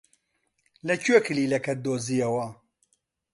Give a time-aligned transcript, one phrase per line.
[0.87, 2.45] لەکوێ کلیلەکەت دۆزییەوە؟